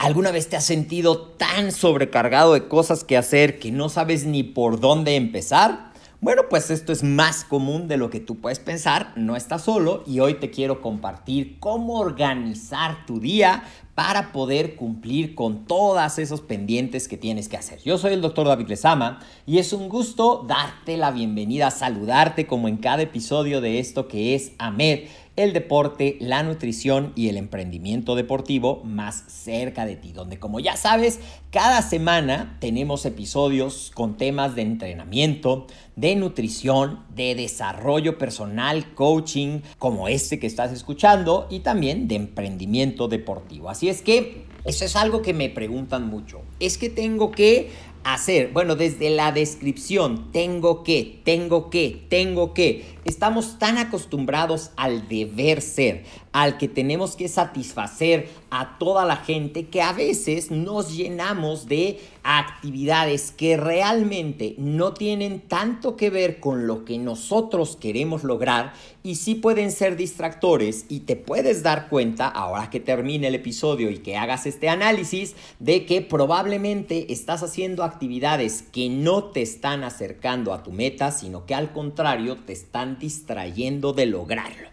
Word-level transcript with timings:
¿Alguna 0.00 0.30
vez 0.30 0.48
te 0.48 0.56
has 0.56 0.64
sentido 0.64 1.18
tan 1.18 1.72
sobrecargado 1.72 2.54
de 2.54 2.68
cosas 2.68 3.04
que 3.04 3.18
hacer 3.18 3.58
que 3.58 3.70
no 3.70 3.90
sabes 3.90 4.24
ni 4.24 4.42
por 4.42 4.80
dónde 4.80 5.14
empezar? 5.14 5.92
Bueno, 6.22 6.44
pues 6.48 6.70
esto 6.70 6.90
es 6.90 7.02
más 7.02 7.44
común 7.44 7.86
de 7.86 7.98
lo 7.98 8.08
que 8.08 8.18
tú 8.18 8.40
puedes 8.40 8.60
pensar, 8.60 9.12
no 9.16 9.36
estás 9.36 9.64
solo 9.64 10.02
y 10.06 10.20
hoy 10.20 10.40
te 10.40 10.50
quiero 10.50 10.80
compartir 10.80 11.58
cómo 11.60 11.98
organizar 11.98 13.04
tu 13.04 13.20
día 13.20 13.64
para 13.94 14.32
poder 14.32 14.76
cumplir 14.76 15.34
con 15.34 15.66
todas 15.66 16.18
esos 16.18 16.40
pendientes 16.40 17.08
que 17.08 17.16
tienes 17.16 17.48
que 17.48 17.56
hacer. 17.56 17.80
Yo 17.82 17.98
soy 17.98 18.14
el 18.14 18.20
doctor 18.20 18.46
David 18.46 18.68
Lezama 18.68 19.20
y 19.46 19.58
es 19.58 19.72
un 19.72 19.88
gusto 19.88 20.44
darte 20.46 20.96
la 20.96 21.10
bienvenida, 21.10 21.70
saludarte 21.70 22.46
como 22.46 22.68
en 22.68 22.76
cada 22.78 23.02
episodio 23.02 23.60
de 23.60 23.78
esto 23.78 24.08
que 24.08 24.34
es 24.34 24.52
AMED 24.58 25.08
el 25.42 25.52
deporte, 25.52 26.16
la 26.20 26.42
nutrición 26.42 27.12
y 27.14 27.28
el 27.28 27.36
emprendimiento 27.36 28.14
deportivo 28.14 28.82
más 28.84 29.24
cerca 29.28 29.86
de 29.86 29.96
ti, 29.96 30.12
donde 30.12 30.38
como 30.38 30.60
ya 30.60 30.76
sabes, 30.76 31.20
cada 31.50 31.82
semana 31.82 32.56
tenemos 32.60 33.06
episodios 33.06 33.90
con 33.94 34.16
temas 34.16 34.54
de 34.54 34.62
entrenamiento, 34.62 35.66
de 35.96 36.16
nutrición, 36.16 37.00
de 37.14 37.34
desarrollo 37.34 38.18
personal, 38.18 38.94
coaching, 38.94 39.60
como 39.78 40.08
este 40.08 40.38
que 40.38 40.46
estás 40.46 40.72
escuchando, 40.72 41.46
y 41.50 41.60
también 41.60 42.06
de 42.06 42.16
emprendimiento 42.16 43.08
deportivo. 43.08 43.70
Es 43.88 44.02
que 44.02 44.44
eso 44.64 44.84
es 44.84 44.96
algo 44.96 45.22
que 45.22 45.32
me 45.32 45.48
preguntan 45.48 46.06
mucho. 46.06 46.42
Es 46.58 46.76
que 46.76 46.90
tengo 46.90 47.30
que 47.30 47.70
hacer, 48.04 48.50
bueno, 48.52 48.76
desde 48.76 49.10
la 49.10 49.32
descripción, 49.32 50.32
tengo 50.32 50.82
que, 50.82 51.20
tengo 51.24 51.70
que, 51.70 52.06
tengo 52.08 52.54
que. 52.54 52.98
Estamos 53.04 53.58
tan 53.58 53.78
acostumbrados 53.78 54.70
al 54.76 55.08
deber 55.08 55.60
ser, 55.62 56.04
al 56.32 56.58
que 56.58 56.68
tenemos 56.68 57.16
que 57.16 57.28
satisfacer 57.28 58.28
a 58.50 58.78
toda 58.78 59.04
la 59.04 59.16
gente 59.16 59.66
que 59.68 59.82
a 59.82 59.92
veces 59.92 60.50
nos 60.50 60.94
llenamos 60.96 61.66
de 61.66 62.00
actividades 62.22 63.30
que 63.30 63.56
realmente 63.56 64.54
no 64.58 64.92
tienen 64.92 65.40
tanto 65.40 65.96
que 65.96 66.10
ver 66.10 66.40
con 66.40 66.66
lo 66.66 66.84
que 66.84 66.98
nosotros 66.98 67.76
queremos 67.76 68.24
lograr 68.24 68.74
y 69.02 69.14
sí 69.14 69.34
pueden 69.34 69.72
ser 69.72 69.96
distractores 69.96 70.84
y 70.88 71.00
te 71.00 71.16
puedes 71.16 71.62
dar 71.62 71.88
cuenta 71.88 72.28
ahora 72.28 72.68
que 72.68 72.80
termine 72.80 73.28
el 73.28 73.34
episodio 73.34 73.90
y 73.90 73.98
que 73.98 74.16
hagas 74.16 74.46
este 74.46 74.68
análisis 74.68 75.34
de 75.58 75.86
que 75.86 76.02
probablemente 76.02 77.12
estás 77.12 77.42
haciendo 77.42 77.82
actividades 77.90 78.62
que 78.62 78.88
no 78.88 79.24
te 79.24 79.42
están 79.42 79.84
acercando 79.84 80.52
a 80.52 80.62
tu 80.62 80.72
meta, 80.72 81.10
sino 81.10 81.46
que 81.46 81.54
al 81.54 81.72
contrario 81.72 82.36
te 82.36 82.52
están 82.52 82.98
distrayendo 82.98 83.92
de 83.92 84.06
lograrlo. 84.06 84.68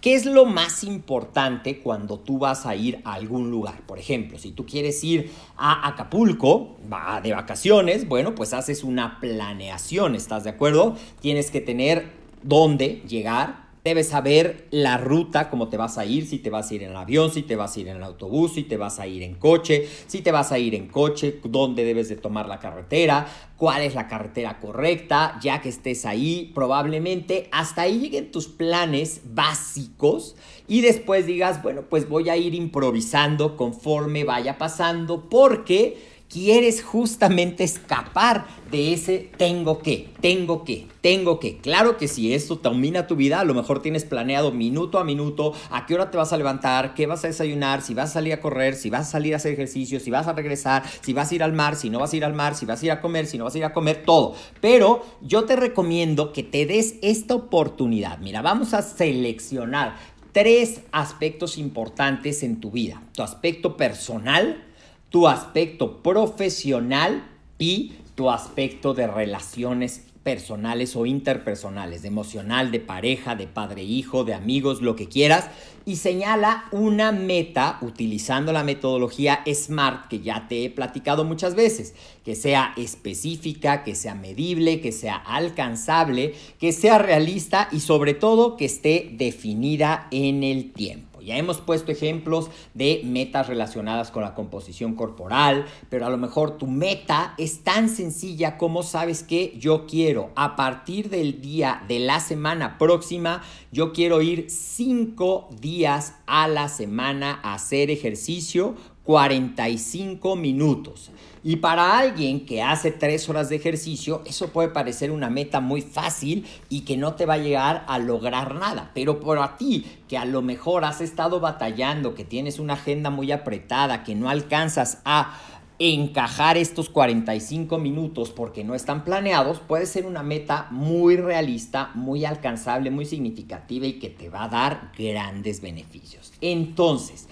¿Qué 0.00 0.14
es 0.14 0.26
lo 0.26 0.44
más 0.44 0.84
importante 0.84 1.80
cuando 1.80 2.20
tú 2.20 2.38
vas 2.38 2.66
a 2.66 2.76
ir 2.76 3.00
a 3.04 3.14
algún 3.14 3.50
lugar? 3.50 3.80
Por 3.84 3.98
ejemplo, 3.98 4.38
si 4.38 4.52
tú 4.52 4.64
quieres 4.64 5.02
ir 5.02 5.32
a 5.56 5.88
Acapulco 5.88 6.76
de 7.22 7.32
vacaciones, 7.32 8.06
bueno, 8.06 8.36
pues 8.36 8.54
haces 8.54 8.84
una 8.84 9.18
planeación, 9.18 10.14
¿estás 10.14 10.44
de 10.44 10.50
acuerdo? 10.50 10.96
Tienes 11.20 11.50
que 11.50 11.60
tener 11.60 12.12
dónde 12.44 13.02
llegar, 13.08 13.67
Debes 13.88 14.08
saber 14.08 14.66
la 14.70 14.98
ruta, 14.98 15.48
cómo 15.48 15.68
te 15.68 15.78
vas 15.78 15.96
a 15.96 16.04
ir, 16.04 16.26
si 16.26 16.40
te 16.40 16.50
vas 16.50 16.70
a 16.70 16.74
ir 16.74 16.82
en 16.82 16.90
el 16.90 16.96
avión, 16.98 17.30
si 17.30 17.42
te 17.42 17.56
vas 17.56 17.74
a 17.74 17.80
ir 17.80 17.88
en 17.88 17.96
el 17.96 18.02
autobús, 18.02 18.52
si 18.52 18.64
te 18.64 18.76
vas 18.76 18.98
a 18.98 19.06
ir 19.06 19.22
en 19.22 19.36
coche, 19.36 19.88
si 20.06 20.20
te 20.20 20.30
vas 20.30 20.52
a 20.52 20.58
ir 20.58 20.74
en 20.74 20.88
coche, 20.88 21.40
dónde 21.42 21.84
debes 21.84 22.10
de 22.10 22.16
tomar 22.16 22.48
la 22.48 22.58
carretera, 22.58 23.26
cuál 23.56 23.80
es 23.80 23.94
la 23.94 24.06
carretera 24.06 24.60
correcta, 24.60 25.38
ya 25.40 25.62
que 25.62 25.70
estés 25.70 26.04
ahí, 26.04 26.52
probablemente 26.54 27.48
hasta 27.50 27.80
ahí 27.80 27.98
lleguen 27.98 28.30
tus 28.30 28.46
planes 28.46 29.22
básicos 29.24 30.36
y 30.66 30.82
después 30.82 31.24
digas, 31.24 31.62
bueno, 31.62 31.84
pues 31.88 32.10
voy 32.10 32.28
a 32.28 32.36
ir 32.36 32.54
improvisando 32.54 33.56
conforme 33.56 34.24
vaya 34.24 34.58
pasando 34.58 35.30
porque 35.30 36.17
quieres 36.28 36.82
justamente 36.82 37.64
escapar 37.64 38.46
de 38.70 38.92
ese 38.92 39.30
tengo 39.38 39.78
que, 39.78 40.10
tengo 40.20 40.64
que, 40.64 40.86
tengo 41.00 41.40
que. 41.40 41.56
Claro 41.58 41.96
que 41.96 42.06
si 42.06 42.34
esto 42.34 42.56
domina 42.56 43.06
tu 43.06 43.16
vida, 43.16 43.40
a 43.40 43.44
lo 43.44 43.54
mejor 43.54 43.80
tienes 43.80 44.04
planeado 44.04 44.52
minuto 44.52 44.98
a 44.98 45.04
minuto 45.04 45.54
a 45.70 45.86
qué 45.86 45.94
hora 45.94 46.10
te 46.10 46.18
vas 46.18 46.32
a 46.32 46.36
levantar, 46.36 46.94
qué 46.94 47.06
vas 47.06 47.24
a 47.24 47.28
desayunar, 47.28 47.80
si 47.80 47.94
vas 47.94 48.10
a 48.10 48.14
salir 48.14 48.34
a 48.34 48.40
correr, 48.40 48.74
si 48.74 48.90
vas 48.90 49.08
a 49.08 49.10
salir 49.10 49.32
a 49.32 49.38
hacer 49.38 49.54
ejercicio, 49.54 50.00
si 50.00 50.10
vas 50.10 50.26
a 50.26 50.34
regresar, 50.34 50.82
si 51.00 51.12
vas 51.12 51.30
a 51.30 51.34
ir 51.34 51.42
al 51.42 51.54
mar, 51.54 51.76
si 51.76 51.88
no 51.88 51.98
vas 51.98 52.12
a 52.12 52.16
ir 52.16 52.24
al 52.24 52.34
mar, 52.34 52.54
si 52.54 52.66
vas 52.66 52.82
a 52.82 52.86
ir 52.86 52.92
a 52.92 53.00
comer, 53.00 53.26
si 53.26 53.38
no 53.38 53.44
vas 53.44 53.54
a 53.54 53.58
ir 53.58 53.64
a 53.64 53.72
comer, 53.72 54.02
todo. 54.04 54.34
Pero 54.60 55.02
yo 55.22 55.44
te 55.44 55.56
recomiendo 55.56 56.32
que 56.32 56.42
te 56.42 56.66
des 56.66 56.96
esta 57.00 57.34
oportunidad. 57.34 58.18
Mira, 58.18 58.42
vamos 58.42 58.74
a 58.74 58.82
seleccionar 58.82 59.96
tres 60.32 60.82
aspectos 60.92 61.56
importantes 61.56 62.42
en 62.42 62.60
tu 62.60 62.70
vida. 62.70 63.02
Tu 63.14 63.22
aspecto 63.22 63.76
personal, 63.76 64.67
tu 65.10 65.28
aspecto 65.28 66.02
profesional 66.02 67.28
y 67.58 67.92
tu 68.14 68.30
aspecto 68.30 68.94
de 68.94 69.06
relaciones 69.06 70.04
personales 70.28 70.94
o 70.94 71.06
interpersonales, 71.06 72.02
de 72.02 72.08
emocional, 72.08 72.70
de 72.70 72.80
pareja, 72.80 73.34
de 73.34 73.46
padre-hijo, 73.46 74.24
de 74.24 74.34
amigos, 74.34 74.82
lo 74.82 74.94
que 74.94 75.08
quieras, 75.08 75.48
y 75.86 75.96
señala 75.96 76.64
una 76.70 77.12
meta 77.12 77.78
utilizando 77.80 78.52
la 78.52 78.62
metodología 78.62 79.42
SMART 79.46 80.08
que 80.08 80.20
ya 80.20 80.46
te 80.46 80.66
he 80.66 80.70
platicado 80.70 81.24
muchas 81.24 81.54
veces, 81.54 81.94
que 82.26 82.34
sea 82.34 82.74
específica, 82.76 83.84
que 83.84 83.94
sea 83.94 84.14
medible, 84.14 84.82
que 84.82 84.92
sea 84.92 85.16
alcanzable, 85.16 86.34
que 86.60 86.72
sea 86.72 86.98
realista 86.98 87.68
y 87.72 87.80
sobre 87.80 88.12
todo 88.12 88.58
que 88.58 88.66
esté 88.66 89.14
definida 89.14 90.08
en 90.10 90.44
el 90.44 90.72
tiempo. 90.72 91.07
Ya 91.28 91.36
hemos 91.36 91.60
puesto 91.60 91.92
ejemplos 91.92 92.48
de 92.72 93.02
metas 93.04 93.48
relacionadas 93.48 94.10
con 94.10 94.22
la 94.22 94.34
composición 94.34 94.94
corporal, 94.94 95.66
pero 95.90 96.06
a 96.06 96.08
lo 96.10 96.16
mejor 96.16 96.56
tu 96.56 96.66
meta 96.66 97.34
es 97.36 97.62
tan 97.64 97.90
sencilla 97.90 98.56
como 98.56 98.82
sabes 98.82 99.24
que 99.24 99.54
yo 99.58 99.84
quiero 99.84 100.30
a 100.36 100.56
partir 100.56 101.10
del 101.10 101.42
día 101.42 101.84
de 101.86 101.98
la 101.98 102.20
semana 102.20 102.78
próxima, 102.78 103.42
yo 103.70 103.92
quiero 103.92 104.22
ir 104.22 104.46
cinco 104.48 105.50
días 105.60 106.14
a 106.26 106.48
la 106.48 106.70
semana 106.70 107.40
a 107.42 107.52
hacer 107.52 107.90
ejercicio 107.90 108.74
45 109.08 110.36
minutos. 110.36 111.10
Y 111.42 111.56
para 111.56 111.98
alguien 111.98 112.44
que 112.44 112.60
hace 112.60 112.90
tres 112.90 113.26
horas 113.30 113.48
de 113.48 113.56
ejercicio, 113.56 114.20
eso 114.26 114.48
puede 114.48 114.68
parecer 114.68 115.12
una 115.12 115.30
meta 115.30 115.60
muy 115.60 115.80
fácil 115.80 116.44
y 116.68 116.82
que 116.82 116.98
no 116.98 117.14
te 117.14 117.24
va 117.24 117.34
a 117.34 117.38
llegar 117.38 117.86
a 117.88 117.98
lograr 117.98 118.56
nada. 118.56 118.90
Pero 118.92 119.18
por 119.18 119.38
a 119.38 119.56
ti, 119.56 119.86
que 120.08 120.18
a 120.18 120.26
lo 120.26 120.42
mejor 120.42 120.84
has 120.84 121.00
estado 121.00 121.40
batallando, 121.40 122.14
que 122.14 122.26
tienes 122.26 122.58
una 122.58 122.74
agenda 122.74 123.08
muy 123.08 123.32
apretada, 123.32 124.04
que 124.04 124.14
no 124.14 124.28
alcanzas 124.28 125.00
a 125.06 125.38
encajar 125.78 126.58
estos 126.58 126.90
45 126.90 127.78
minutos 127.78 128.28
porque 128.28 128.62
no 128.62 128.74
están 128.74 129.04
planeados, 129.04 129.60
puede 129.60 129.86
ser 129.86 130.04
una 130.04 130.22
meta 130.22 130.66
muy 130.70 131.16
realista, 131.16 131.92
muy 131.94 132.26
alcanzable, 132.26 132.90
muy 132.90 133.06
significativa 133.06 133.86
y 133.86 133.94
que 133.94 134.10
te 134.10 134.28
va 134.28 134.44
a 134.44 134.48
dar 134.48 134.92
grandes 134.98 135.62
beneficios. 135.62 136.34
Entonces, 136.42 137.26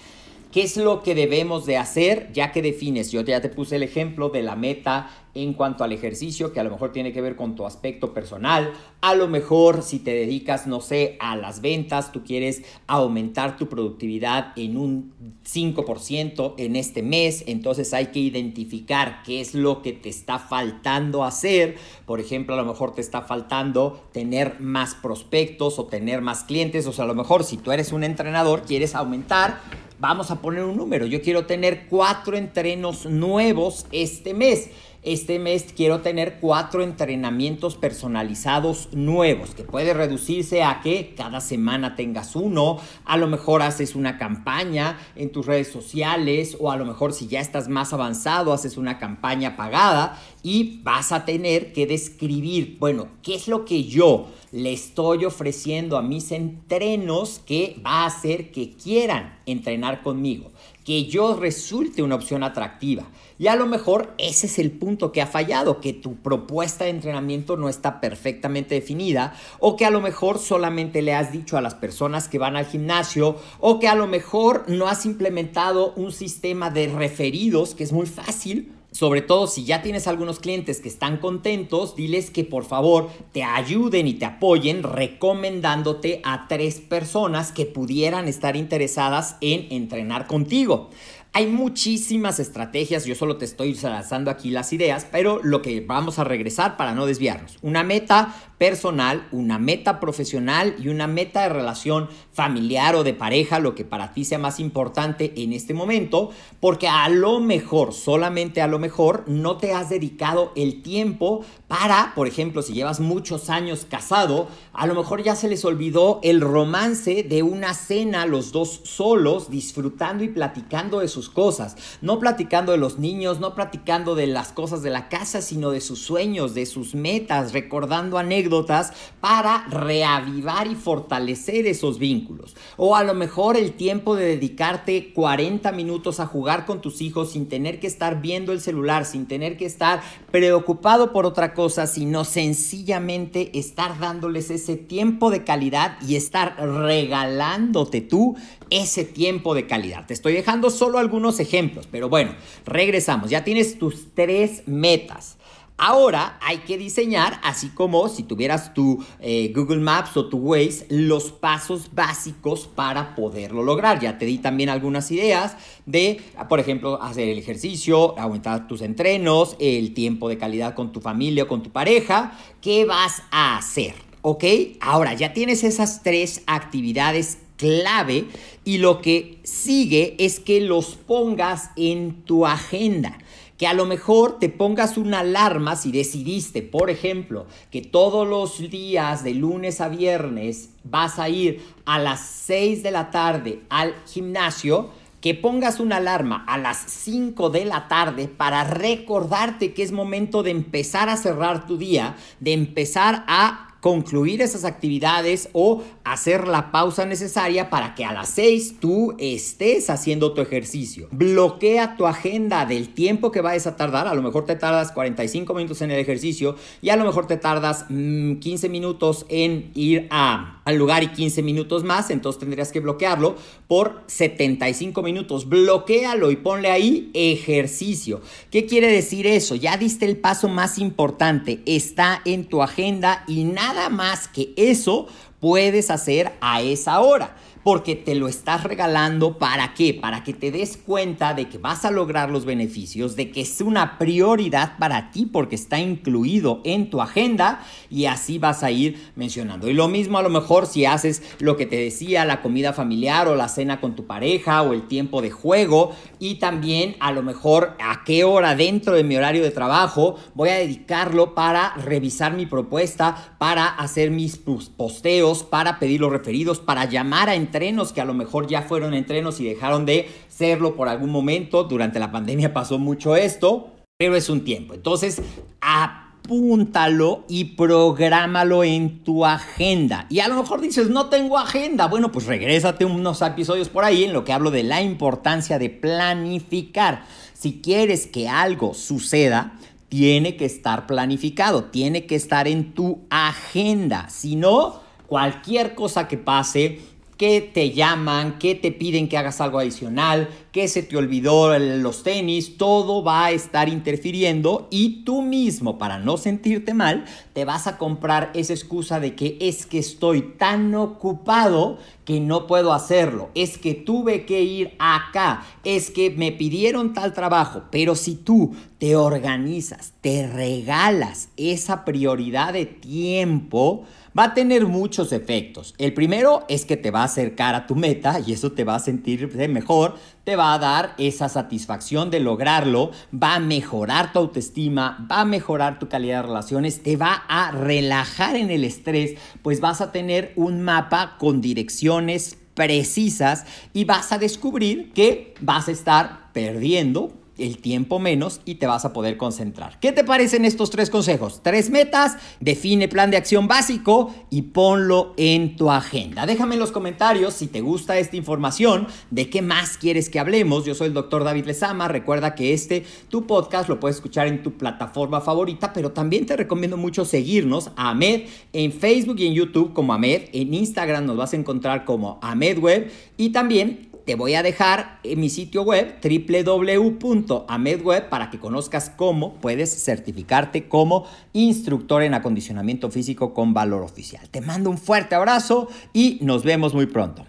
¿Qué 0.56 0.62
es 0.62 0.79
lo 0.79 1.03
que 1.03 1.14
debemos 1.14 1.67
de 1.67 1.76
hacer? 1.76 2.32
Ya 2.32 2.50
que 2.50 2.62
defines, 2.62 3.12
yo 3.12 3.20
ya 3.20 3.43
te 3.43 3.50
puse 3.50 3.76
el 3.76 3.82
ejemplo 3.82 4.31
de 4.31 4.43
la 4.43 4.56
meta 4.56 5.11
en 5.35 5.53
cuanto 5.53 5.85
al 5.85 5.93
ejercicio, 5.93 6.55
que 6.55 6.61
a 6.61 6.64
lo 6.64 6.70
mejor 6.70 6.93
tiene 6.93 7.12
que 7.12 7.20
ver 7.20 7.37
con 7.37 7.55
tu 7.55 7.67
aspecto 7.67 8.14
personal. 8.14 8.73
A 9.03 9.14
lo 9.14 9.29
mejor 9.29 9.82
si 9.82 9.99
te 9.99 10.12
dedicas, 10.12 10.67
no 10.67 10.81
sé, 10.81 11.19
a 11.20 11.37
las 11.37 11.61
ventas, 11.61 12.11
tú 12.11 12.25
quieres 12.25 12.62
aumentar 12.87 13.58
tu 13.58 13.69
productividad 13.69 14.55
en 14.56 14.79
un 14.79 15.12
5% 15.44 16.55
en 16.56 16.76
este 16.76 17.03
mes, 17.03 17.44
entonces 17.47 17.93
hay 17.93 18.06
que 18.06 18.20
identificar 18.20 19.23
qué 19.26 19.43
es 19.43 19.55
lo 19.55 19.82
que 19.82 19.93
te 19.93 20.08
está 20.08 20.38
faltando 20.38 21.23
hacer. 21.23 21.76
Por 22.06 22.19
ejemplo, 22.19 22.55
a 22.55 22.56
lo 22.56 22.64
mejor 22.64 22.94
te 22.94 23.03
está 23.03 23.20
faltando 23.20 24.08
tener 24.12 24.58
más 24.58 24.94
prospectos 24.94 25.79
o 25.79 25.85
tener 25.85 26.23
más 26.23 26.44
clientes, 26.44 26.87
o 26.87 26.94
sea, 26.94 27.05
a 27.05 27.08
lo 27.08 27.14
mejor 27.14 27.44
si 27.44 27.58
tú 27.58 27.73
eres 27.73 27.93
un 27.93 28.05
entrenador, 28.05 28.62
quieres 28.62 28.94
aumentar 28.94 29.61
Vamos 29.98 30.31
a 30.31 30.43
poner 30.43 30.62
un 30.64 30.76
número. 30.76 31.06
Yo 31.06 31.22
quiero 31.22 31.46
tener 31.46 31.87
cuatro 31.88 32.37
entrenos 32.37 33.06
nuevos 33.06 33.87
este 33.93 34.34
mes. 34.34 34.69
Este 35.06 35.38
mes 35.38 35.67
quiero 35.73 36.00
tener 36.00 36.41
cuatro 36.41 36.82
entrenamientos 36.82 37.76
personalizados 37.76 38.88
nuevos, 38.93 39.55
que 39.55 39.62
puede 39.62 39.94
reducirse 39.94 40.64
a 40.64 40.81
que 40.81 41.14
cada 41.17 41.41
semana 41.41 41.94
tengas 41.94 42.35
uno, 42.35 42.81
a 43.05 43.17
lo 43.17 43.29
mejor 43.29 43.62
haces 43.62 43.94
una 43.94 44.19
campaña 44.19 44.99
en 45.14 45.31
tus 45.31 45.47
redes 45.47 45.69
sociales 45.69 46.56
o 46.58 46.73
a 46.73 46.76
lo 46.76 46.85
mejor 46.85 47.12
si 47.12 47.29
ya 47.29 47.38
estás 47.38 47.69
más 47.69 47.93
avanzado 47.93 48.53
haces 48.53 48.76
una 48.76 48.99
campaña 48.99 49.56
pagada 49.56 50.20
y 50.43 50.81
vas 50.82 51.12
a 51.12 51.25
tener 51.25 51.73
que 51.73 51.87
describir, 51.87 52.76
bueno, 52.81 53.06
¿qué 53.23 53.37
es 53.37 53.47
lo 53.47 53.64
que 53.64 53.85
yo 53.85 54.26
le 54.50 54.73
estoy 54.73 55.25
ofreciendo 55.25 55.99
a 55.99 56.03
mis 56.03 56.32
entrenos 56.32 57.41
que 57.47 57.81
va 57.87 58.03
a 58.03 58.06
hacer 58.06 58.50
que 58.50 58.73
quieran 58.73 59.38
entrenar 59.47 60.03
conmigo? 60.03 60.50
Que 60.87 61.06
yo 61.06 61.35
resulte 61.35 62.05
una 62.05 62.15
opción 62.15 62.44
atractiva. 62.44 63.03
Y 63.41 63.49
a 63.49 63.56
lo 63.56 63.67
mejor 63.67 64.15
ese 64.19 64.47
es 64.47 64.61
el 64.61 64.71
punto 64.71 65.11
que 65.11 65.21
ha 65.21 65.27
fallado, 65.27 65.81
que 65.81 65.93
tu 65.93 66.15
propuesta 66.15 66.85
de 66.85 66.91
entrenamiento 66.91 67.56
no 67.56 67.69
está 67.69 68.00
perfectamente 68.00 68.77
definida 68.77 69.35
o 69.59 69.77
que 69.77 69.85
a 69.85 69.91
lo 69.91 70.00
mejor 70.00 70.38
solamente 70.38 71.03
le 71.03 71.12
has 71.12 71.33
dicho 71.33 71.56
a 71.56 71.61
las 71.61 71.75
personas 71.75 72.29
que 72.29 72.38
van 72.38 72.56
al 72.56 72.67
gimnasio 72.67 73.37
o 73.59 73.81
que 73.81 73.88
a 73.88 73.97
lo 73.97 74.06
mejor 74.06 74.65
no 74.69 74.87
has 74.87 75.05
implementado 75.06 75.93
un 75.97 76.12
sistema 76.12 76.71
de 76.71 76.87
referidos 76.87 77.75
que 77.75 77.82
es 77.82 77.93
muy 77.93 78.06
fácil 78.06 78.75
sobre 78.96 79.20
todo 79.20 79.46
si 79.46 79.64
ya 79.64 79.82
tienes 79.82 80.06
algunos 80.06 80.38
clientes 80.38 80.81
que 80.81 80.88
están 80.88 81.19
contentos, 81.19 81.96
diles 81.96 82.31
que 82.31 82.44
por 82.44 82.64
favor 82.64 83.10
te 83.32 83.43
ayuden 83.43 84.06
y 84.06 84.14
te 84.14 84.25
apoyen 84.25 84.82
recomendándote 84.82 86.22
a 86.25 86.48
tres 86.48 86.81
personas 86.81 87.52
que 87.52 87.66
pudieran 87.66 88.26
estar 88.26 88.56
interesadas 88.56 89.37
en 89.43 89.70
entrenar 89.70 90.26
contigo. 90.26 90.88
Hay 91.37 91.49
muchísimas 91.49 92.41
estrategias, 92.41 93.05
yo 93.05 93.15
solo 93.15 93.37
te 93.37 93.44
estoy 93.44 93.75
lanzando 93.75 94.31
aquí 94.31 94.49
las 94.49 94.73
ideas, 94.73 95.06
pero 95.12 95.38
lo 95.43 95.61
que 95.61 95.83
vamos 95.83 96.19
a 96.19 96.25
regresar 96.25 96.79
para 96.79 96.94
no 96.94 97.05
desviarnos. 97.05 97.59
Una 97.61 97.85
meta 97.85 98.35
personal, 98.56 99.29
una 99.33 99.59
meta 99.59 100.00
profesional 100.00 100.75
y 100.79 100.88
una 100.88 101.06
meta 101.06 101.43
de 101.43 101.50
relación 101.50 102.09
familiar 102.33 102.94
o 102.94 103.05
de 103.05 103.12
pareja, 103.12 103.59
lo 103.59 103.75
que 103.75 103.85
para 103.85 104.15
ti 104.15 104.25
sea 104.25 104.38
más 104.38 104.59
importante 104.61 105.35
en 105.37 105.53
este 105.53 105.75
momento, 105.75 106.31
porque 106.59 106.88
a 106.88 107.06
lo 107.11 107.39
mejor, 107.41 107.93
solamente 107.93 108.62
a 108.62 108.67
lo 108.67 108.79
mejor, 108.79 109.25
no 109.27 109.59
te 109.59 109.75
has 109.75 109.91
dedicado 109.91 110.53
el 110.56 110.81
tiempo 110.82 111.44
para, 111.69 112.12
por 112.15 112.29
ejemplo, 112.29 112.62
si 112.62 112.73
llevas 112.73 112.99
muchos 112.99 113.50
años 113.50 113.87
casado, 113.87 114.49
a 114.73 114.87
lo 114.87 114.94
mejor 114.94 115.23
ya 115.23 115.37
se 115.37 115.49
les 115.49 115.67
olvidó 115.67 116.21
el 116.23 116.41
romance 116.41 117.25
de 117.25 117.43
una 117.43 117.75
cena 117.75 118.25
los 118.25 118.53
dos 118.53 118.81
solos, 118.85 119.50
disfrutando 119.50 120.25
y 120.25 120.29
platicando 120.29 121.00
de 121.00 121.09
sus 121.09 121.25
cosas, 121.28 121.76
no 122.00 122.19
platicando 122.19 122.73
de 122.73 122.78
los 122.78 122.99
niños, 122.99 123.40
no 123.40 123.55
platicando 123.55 124.14
de 124.14 124.26
las 124.26 124.52
cosas 124.52 124.82
de 124.82 124.90
la 124.90 125.08
casa, 125.08 125.43
sino 125.43 125.70
de 125.70 125.81
sus 125.81 126.00
sueños, 126.00 126.55
de 126.55 126.67
sus 126.67 126.94
metas, 126.94 127.52
recordando 127.52 128.19
anécdotas 128.19 128.93
para 129.20 129.67
reavivar 129.69 130.67
y 130.67 130.75
fortalecer 130.75 131.67
esos 131.67 131.99
vínculos. 131.99 132.56
O 132.76 132.96
a 132.96 133.05
lo 133.05 133.14
mejor 133.14 133.56
el 133.56 133.73
tiempo 133.73 134.17
de 134.17 134.26
dedicarte 134.26 135.12
40 135.12 135.73
minutos 135.73 136.20
a 136.20 136.26
jugar 136.26 136.67
con 136.67 136.81
tus 136.81 137.00
hijos 137.00 137.32
sin 137.32 137.49
tener 137.49 137.81
que 137.81 137.87
estar 137.87 138.20
viendo 138.20 138.52
el 138.52 138.61
celular, 138.61 139.05
sin 139.05 139.26
tener 139.26 139.56
que 139.56 139.67
estar 139.67 140.02
preocupado 140.31 141.12
por 141.12 141.26
otra 141.26 141.55
cosa, 141.55 141.87
sino 141.87 142.25
sencillamente 142.25 143.58
estar 143.58 143.99
dándoles 143.99 144.50
ese 144.50 144.76
tiempo 144.76 145.31
de 145.31 145.44
calidad 145.44 145.96
y 146.06 146.17
estar 146.17 146.56
regalándote 146.58 148.00
tú 148.00 148.37
ese 148.70 149.05
tiempo 149.05 149.55
de 149.55 149.67
calidad. 149.67 150.06
Te 150.06 150.14
estoy 150.14 150.32
dejando 150.32 150.70
solo 150.70 150.99
algunos 150.99 151.16
ejemplos, 151.41 151.89
pero 151.91 152.09
bueno, 152.09 152.35
regresamos. 152.65 153.31
Ya 153.31 153.45
tienes 153.45 153.79
tus 153.79 154.15
tres 154.15 154.63
metas. 154.67 155.37
Ahora 155.79 156.39
hay 156.41 156.59
que 156.59 156.79
diseñar, 156.79 157.39
así 157.43 157.69
como 157.69 158.09
si 158.09 158.23
tuvieras 158.23 158.73
tu 158.73 159.05
eh, 159.21 159.53
Google 159.55 159.81
Maps 159.81 160.17
o 160.17 160.27
tu 160.27 160.39
Waze, 160.39 160.87
los 160.89 161.33
pasos 161.33 161.91
básicos 161.93 162.67
para 162.67 163.15
poderlo 163.15 163.63
lograr. 163.63 164.01
Ya 164.01 164.17
te 164.17 164.25
di 164.25 164.39
también 164.39 164.71
algunas 164.71 165.11
ideas 165.11 165.55
de, 165.85 166.23
por 166.49 166.61
ejemplo, 166.61 167.03
hacer 167.03 167.29
el 167.29 167.39
ejercicio, 167.39 168.19
aumentar 168.19 168.67
tus 168.69 168.81
entrenos, 168.81 169.55
el 169.61 169.93
tiempo 169.93 170.31
de 170.31 170.39
calidad 170.39 170.75
con 170.75 170.93
tu 170.93 171.03
familia 171.03 171.43
o 171.43 171.49
con 171.49 171.63
tu 171.63 171.71
pareja. 171.71 172.33
¿Qué 172.63 172.87
vas 172.87 173.23
a 173.31 173.59
hacer? 173.59 173.95
¿Ok? 174.23 174.45
Ahora 174.81 175.13
ya 175.13 175.35
tienes 175.35 175.63
esas 175.63 176.03
tres 176.03 176.43
actividades 176.46 177.39
clave 177.56 178.27
y 178.65 178.79
lo 178.79 179.01
que 179.01 179.41
sigue 179.44 180.15
es 180.19 180.41
que 180.41 180.60
los 180.60 180.96
pongas 180.96 181.70
en 181.77 182.22
tu 182.25 182.46
agenda. 182.46 183.19
Que 183.58 183.67
a 183.67 183.72
lo 183.72 183.86
mejor 183.86 184.39
te 184.39 184.51
pongas 184.51 184.98
una 184.98 185.20
alarma 185.20 185.77
si 185.77 185.91
decidiste, 185.91 186.60
por 186.60 186.91
ejemplo, 186.91 187.46
que 187.70 187.81
todos 187.81 188.29
los 188.29 188.70
días 188.70 189.25
de 189.25 189.32
lunes 189.32 189.81
a 189.81 189.89
viernes 189.89 190.69
vas 190.84 191.19
a 191.19 191.31
ir 191.31 191.63
a 191.86 191.98
las 191.98 192.20
6 192.20 192.82
de 192.82 192.91
la 192.91 193.10
tarde 193.10 193.60
al 193.70 193.94
gimnasio, 194.06 194.91
que 195.22 195.34
pongas 195.34 195.81
una 195.81 195.96
alarma 195.96 196.44
a 196.46 196.58
las 196.58 196.77
5 196.86 197.48
de 197.48 197.65
la 197.65 197.89
tarde 197.89 198.29
para 198.29 198.63
recordarte 198.65 199.72
que 199.72 199.82
es 199.82 199.91
momento 199.91 200.43
de 200.43 200.51
empezar 200.51 201.08
a 201.08 201.17
cerrar 201.17 201.67
tu 201.67 201.79
día, 201.79 202.15
de 202.41 202.53
empezar 202.53 203.25
a 203.27 203.76
concluir 203.86 204.43
esas 204.43 204.64
actividades 204.64 205.48
o 205.52 205.81
hacer 206.02 206.48
la 206.48 206.72
pausa 206.72 207.06
necesaria 207.06 207.70
para 207.70 207.94
que 207.94 208.05
a 208.05 208.12
las 208.12 208.31
6 208.31 208.81
tú 208.81 209.14
estés 209.16 209.90
haciendo 209.90 210.32
tu 210.32 210.40
ejercicio. 210.40 211.06
Bloquea 211.12 211.96
tu 211.96 212.08
agenda 212.08 212.66
del 212.66 212.88
tiempo 212.94 213.31
que 213.31 213.43
vayas 213.43 213.69
a 213.69 213.76
tardar. 213.76 214.08
A 214.08 214.14
lo 214.14 214.22
mejor 214.22 214.44
te 214.44 214.56
tardas 214.56 214.90
45 214.90 215.55
minutos 215.55 215.82
en 215.82 215.93
el 215.93 216.00
ejercicio 216.00 216.56
y 216.82 216.88
a 216.88 216.96
lo 216.96 217.05
mejor 217.05 217.28
te 217.28 217.36
tardas 217.36 217.84
15 217.84 218.69
mm, 218.69 218.72
minutos 218.72 219.24
en 219.28 219.70
ir 219.74 220.08
a, 220.10 220.62
al 220.64 220.74
lugar 220.74 221.05
y 221.05 221.12
15 221.12 221.44
minutos 221.44 221.84
más. 221.84 222.10
Entonces 222.10 222.40
tendrías 222.40 222.72
que 222.72 222.81
bloquearlo 222.81 223.36
por 223.69 224.02
75 224.08 225.00
minutos. 225.05 225.48
Bloquealo 225.48 226.32
y 226.32 226.36
ponle 226.36 226.72
ahí 226.72 227.12
ejercicio. 227.14 228.20
¿Qué 228.50 228.66
quiere 228.66 228.88
decir 228.88 229.28
eso? 229.28 229.55
Ya 229.55 229.76
diste 229.76 230.06
el 230.06 230.16
paso 230.16 230.48
más 230.48 230.76
importante. 230.81 231.62
Está 231.66 232.20
en 232.24 232.46
tu 232.46 232.64
agenda 232.64 233.22
y 233.28 233.44
nada 233.44 233.76
nada 233.77 233.89
más 233.91 234.27
que 234.27 234.53
eso 234.56 235.06
puedes 235.39 235.91
hacer 235.91 236.33
a 236.41 236.63
esa 236.63 237.01
hora 237.01 237.37
porque 237.67 237.96
te 237.96 238.15
lo 238.15 238.29
estás 238.29 238.63
regalando 238.63 239.39
para 239.39 239.75
qué? 239.75 239.93
Para 239.93 240.23
que 240.23 240.32
te 240.32 240.53
des 240.53 240.77
cuenta 240.77 241.35
de 241.35 241.49
que 241.49 241.58
vas 241.58 241.85
a 241.85 241.91
lograr 241.91 242.31
los 242.31 242.44
beneficios, 242.44 243.17
de 243.17 243.32
que 243.32 243.41
es 243.41 243.61
una 243.61 243.99
prioridad 243.99 244.79
para 244.79 245.11
ti 245.11 245.27
porque 245.27 245.56
está 245.56 245.81
incluido 245.81 246.61
en 246.63 246.91
tu 246.91 247.03
agenda 247.03 247.67
y 247.91 248.05
así 248.05 248.39
vas 248.39 248.63
a 248.63 248.70
ir 248.70 249.11
mencionando. 249.17 249.69
Y 249.69 249.73
lo 249.73 249.89
mismo 249.89 250.17
a 250.17 250.23
lo 250.23 250.29
mejor 250.29 250.67
si 250.67 250.85
haces 250.85 251.25
lo 251.41 251.56
que 251.56 251.67
te 251.67 251.75
decía, 251.75 252.25
la 252.25 252.41
comida 252.41 252.73
familiar 252.73 253.27
o 253.27 253.35
la 253.35 253.49
cena 253.49 253.81
con 253.81 253.96
tu 253.96 254.06
pareja 254.06 254.63
o 254.63 254.73
el 254.73 254.87
tiempo 254.87 255.20
de 255.20 255.32
juego 255.32 255.91
y 256.20 256.37
también 256.37 256.94
a 257.01 257.11
lo 257.11 257.25
mejor 257.25 257.77
a 257.81 258.05
qué 258.05 258.23
hora 258.23 258.55
dentro 258.55 258.94
de 258.94 259.03
mi 259.03 259.17
horario 259.17 259.43
de 259.43 259.51
trabajo 259.51 260.15
voy 260.35 260.51
a 260.51 260.55
dedicarlo 260.55 261.35
para 261.35 261.75
revisar 261.75 262.32
mi 262.32 262.46
propuesta, 262.46 263.35
para 263.39 263.67
hacer 263.67 264.13
mis 264.13 264.37
posteos, 264.37 265.43
para 265.43 265.81
pedir 265.81 266.01
los 266.01 266.13
referidos, 266.13 266.61
para 266.61 266.85
llamar 266.85 267.29
a 267.29 267.35
entrenos 267.56 267.94
que 267.94 268.03
a 268.03 268.05
lo 268.05 268.13
mejor 268.13 268.46
ya 268.46 268.63
fueron 268.63 268.93
entrenos 268.93 269.41
y 269.41 269.44
dejaron 269.46 269.86
de 269.86 270.10
serlo 270.29 270.77
por 270.77 270.89
algún 270.89 271.10
momento. 271.10 271.65
Durante 271.65 271.98
la 271.98 272.13
pandemia 272.13 272.53
pasó 272.53 272.79
mucho 272.79 273.17
esto, 273.17 273.70
pero 273.96 274.15
es 274.15 274.29
un 274.29 274.44
tiempo. 274.44 274.75
Entonces, 274.75 275.22
apúntalo 275.63 277.25
y 277.29 277.56
prográmalo 277.56 278.63
en 278.63 279.03
tu 279.03 279.25
agenda. 279.25 280.06
Y 280.10 280.20
a 280.20 280.29
lo 280.29 280.34
mejor 280.34 280.60
dices, 280.60 280.91
no 280.91 281.06
tengo 281.06 281.39
agenda. 281.39 281.86
Bueno, 281.86 282.13
pues 282.13 282.27
regrésate 282.27 282.84
unos 282.84 283.22
episodios 283.22 283.70
por 283.70 283.84
ahí 283.84 284.05
en 284.05 284.13
lo 284.13 284.25
que 284.25 284.34
hablo 284.34 284.51
de 284.51 284.63
la 284.63 284.82
importancia 284.82 285.58
de 285.58 285.70
planificar. 285.70 287.05
Si 287.32 287.63
quieres 287.63 288.06
que 288.06 288.29
algo 288.29 288.75
suceda, 288.75 289.55
tiene 289.89 290.36
que 290.36 290.44
estar 290.44 290.86
planificado, 290.86 291.65
tiene 291.65 292.05
que 292.05 292.17
estar 292.17 292.48
en 292.48 292.75
tu 292.75 293.06
agenda. 293.08 294.10
Si 294.10 294.36
no, 294.36 294.81
cualquier 295.06 295.75
cosa 295.75 296.06
que 296.06 296.19
pase, 296.19 296.81
que 297.17 297.41
te 297.41 297.70
llaman, 297.70 298.39
que 298.39 298.55
te 298.55 298.73
piden 298.73 299.08
que 299.08 299.17
hagas 299.17 299.41
algo 299.41 299.58
adicional, 299.58 300.29
que 300.53 300.69
se 300.69 300.82
te 300.82 300.96
olvidó 300.96 301.58
los 301.58 302.03
tenis, 302.03 302.58
todo 302.58 303.03
va 303.03 303.27
a 303.27 303.31
estar 303.31 303.69
interfiriendo 303.69 304.69
y 304.70 305.05
tú 305.05 305.23
mismo, 305.23 305.79
para 305.79 305.99
no 305.99 306.17
sentirte 306.17 306.75
mal, 306.75 307.05
te 307.32 307.44
vas 307.44 307.67
a 307.67 307.79
comprar 307.79 308.31
esa 308.35 308.53
excusa 308.53 309.01
de 309.01 309.15
que 309.15 309.39
es 309.41 309.67
que 309.67 309.79
estoy 309.79 310.23
tan 310.39 310.75
ocupado 310.75 311.79
que 312.05 312.20
no 312.20 312.46
puedo 312.46 312.73
hacerlo, 312.73 313.31
es 313.35 313.58
que 313.58 313.75
tuve 313.75 314.25
que 314.27 314.43
ir 314.43 314.75
acá, 314.79 315.44
es 315.65 315.91
que 315.91 316.11
me 316.11 316.32
pidieron 316.32 316.93
tal 316.93 317.13
trabajo, 317.13 317.65
pero 317.70 317.96
si 317.96 318.15
tú 318.15 318.55
te 318.79 318.94
organizas, 318.94 319.94
te 320.01 320.27
regalas 320.27 321.31
esa 321.37 321.85
prioridad 321.85 322.53
de 322.53 322.67
tiempo, 322.67 323.85
va 324.17 324.25
a 324.25 324.35
tener 324.35 324.67
muchos 324.67 325.13
efectos. 325.13 325.75
El 325.79 325.93
primero 325.93 326.44
es 326.49 326.65
que 326.65 326.77
te 326.77 326.91
va 326.91 327.03
a 327.03 327.05
acercar 327.05 327.55
a 327.55 327.67
tu 327.67 327.75
meta 327.75 328.20
y 328.25 328.32
eso 328.32 328.53
te 328.53 328.65
va 328.65 328.77
a 328.77 328.81
sentir 328.81 329.29
mejor, 329.49 329.96
te 330.25 330.37
va 330.37 330.55
a 330.55 330.58
dar 330.58 330.94
esa 330.99 331.29
satisfacción 331.29 332.11
de 332.11 332.20
lograrlo, 332.20 332.93
va 333.13 333.35
a 333.35 333.41
mejorar 333.41 334.13
tu 334.13 334.19
autoestima, 334.19 335.06
va 335.11 335.20
a 335.20 335.25
mejorar 335.25 335.79
tu 335.79 335.89
calidad 335.89 336.23
de 336.23 336.29
relaciones, 336.29 336.82
te 336.82 336.96
va 336.96 337.25
a 337.29 337.51
relajar 337.51 338.37
en 338.37 338.51
el 338.51 338.65
estrés, 338.65 339.19
pues 339.43 339.61
vas 339.61 339.81
a 339.81 339.93
tener 339.93 340.32
un 340.37 340.63
mapa 340.63 341.17
con 341.19 341.41
direcciones 341.41 342.39
precisas 342.55 343.44
y 343.75 343.85
vas 343.85 344.13
a 344.13 344.19
descubrir 344.19 344.93
que 344.93 345.35
vas 345.41 345.69
a 345.69 345.73
estar 345.73 346.32
perdiendo 346.32 347.13
el 347.38 347.58
tiempo 347.58 347.98
menos 347.98 348.40
y 348.44 348.56
te 348.56 348.66
vas 348.66 348.84
a 348.84 348.93
poder 348.93 349.16
concentrar. 349.16 349.78
¿Qué 349.81 349.93
te 349.93 350.05
parecen 350.05 350.44
estos 350.44 350.70
tres 350.70 350.90
consejos? 350.90 351.40
Tres 351.43 351.70
metas, 351.70 352.16
define 352.40 352.88
plan 352.88 353.10
de 353.10 353.16
acción 353.16 353.48
básico 353.48 354.14
y 354.31 354.43
ponlo 354.43 355.14
en 355.16 355.56
tu 355.56 355.70
agenda. 355.70 356.26
Déjame 356.26 356.55
en 356.55 356.60
los 356.60 356.72
comentarios 356.72 357.34
si 357.34 357.46
te 357.46 357.60
gusta 357.60 357.98
esta 357.98 358.16
información, 358.16 358.86
de 359.10 359.31
qué 359.31 359.43
más 359.43 359.76
quieres 359.78 360.10
que 360.10 360.19
hablemos. 360.19 360.64
Yo 360.64 360.74
soy 360.74 360.88
el 360.88 360.94
doctor 360.94 361.24
David 361.24 361.46
Lezama. 361.46 361.88
Recuerda 361.88 362.34
que 362.34 362.52
este, 362.52 362.84
tu 363.08 363.26
podcast, 363.26 363.69
lo 363.69 363.81
puedes 363.81 363.96
escuchar 363.96 364.26
en 364.26 364.43
tu 364.43 364.52
plataforma 364.52 365.20
favorita, 365.20 365.72
pero 365.72 365.93
también 365.93 366.26
te 366.26 366.36
recomiendo 366.36 366.76
mucho 366.76 367.05
seguirnos 367.05 367.70
a 367.76 367.90
Ahmed 367.90 368.22
en 368.52 368.72
Facebook 368.72 369.16
y 369.19 369.26
en 369.26 369.34
YouTube 369.34 369.72
como 369.72 369.93
Ahmed. 369.93 370.22
En 370.32 370.55
Instagram 370.55 371.06
nos 371.06 371.16
vas 371.16 371.32
a 371.32 371.36
encontrar 371.36 371.84
como 371.84 372.19
Ahmed 372.22 372.58
Web 372.58 372.90
y 373.16 373.31
también 373.31 373.88
te 374.06 374.15
voy 374.15 374.36
a 374.36 374.44
dejar 374.44 375.01
en 375.03 375.20
mi 375.20 375.29
sitio 375.29 375.63
web 375.63 375.96
www.amedweb 376.01 378.08
para 378.08 378.31
que 378.31 378.39
conozcas 378.39 378.89
cómo 378.89 379.34
puedes 379.34 379.84
certificarte 379.84 380.69
como 380.69 381.06
instructor 381.32 382.05
en 382.05 382.15
acondicionamiento 382.15 382.89
físico 382.91 383.34
con 383.34 383.53
valor 383.53 383.82
oficial. 383.82 384.29
Te 384.31 384.41
mando 384.41 384.70
un 384.70 384.79
fuerte 384.79 385.17
abrazo 385.17 385.69
y 385.93 386.20
nos 386.22 386.44
vemos 386.44 386.72
muy 386.72 386.86
pronto. 386.86 387.27